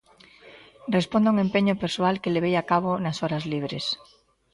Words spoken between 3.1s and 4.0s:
horas libres.